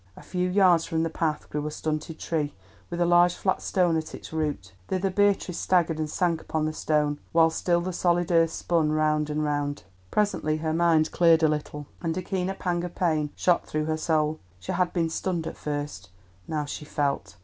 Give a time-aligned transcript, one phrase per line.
[0.17, 2.55] A few yards from the path grew a stunted tree
[2.89, 4.73] with a large flat stone at its root.
[4.87, 9.29] Thither Beatrice staggered and sank upon the stone, while still the solid earth spun round
[9.29, 9.83] and round.
[10.09, 13.95] Presently her mind cleared a little, and a keener pang of pain shot through her
[13.95, 14.39] soul.
[14.59, 16.09] She had been stunned at first,
[16.47, 17.35] now she felt.